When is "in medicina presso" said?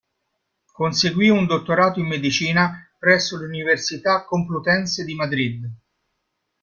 1.99-3.37